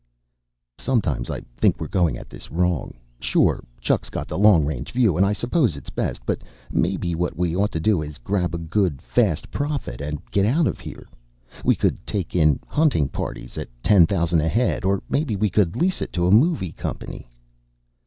[0.79, 2.95] "Sometimes I think we're going at this wrong.
[3.19, 6.25] Sure, Chuck's got the long range view and I suppose it's best.
[6.25, 10.47] But maybe what we ought to do is grab a good, fast profit and get
[10.47, 11.07] out of here.
[11.63, 15.75] We could take in hunting parties at ten thousand a head or maybe we could
[15.75, 17.27] lease it to a movie company."